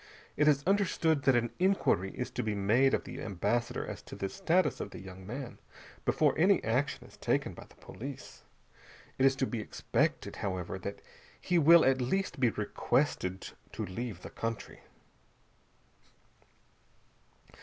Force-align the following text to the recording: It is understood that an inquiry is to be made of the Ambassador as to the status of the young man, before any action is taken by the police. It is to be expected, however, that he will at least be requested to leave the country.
It 0.35 0.47
is 0.47 0.63
understood 0.65 1.21
that 1.25 1.35
an 1.35 1.51
inquiry 1.59 2.09
is 2.15 2.31
to 2.31 2.41
be 2.41 2.55
made 2.55 2.95
of 2.95 3.03
the 3.03 3.21
Ambassador 3.21 3.85
as 3.85 4.01
to 4.01 4.15
the 4.15 4.29
status 4.29 4.79
of 4.79 4.89
the 4.89 4.99
young 4.99 5.27
man, 5.27 5.59
before 6.05 6.35
any 6.39 6.63
action 6.63 7.05
is 7.05 7.17
taken 7.17 7.53
by 7.53 7.65
the 7.65 7.75
police. 7.75 8.41
It 9.19 9.27
is 9.27 9.35
to 9.35 9.45
be 9.45 9.59
expected, 9.59 10.37
however, 10.37 10.79
that 10.79 11.03
he 11.39 11.59
will 11.59 11.85
at 11.85 12.01
least 12.01 12.39
be 12.39 12.49
requested 12.49 13.49
to 13.73 13.85
leave 13.85 14.23
the 14.23 14.31
country. 14.31 14.79